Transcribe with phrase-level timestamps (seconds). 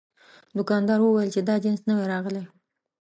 [0.57, 2.43] دوکاندار وویل چې دا جنس نوی راغلی.